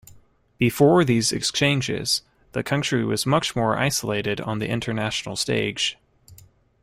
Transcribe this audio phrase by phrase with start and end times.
[0.57, 5.95] Before these exchanges, the country was much more isolated on the international stage.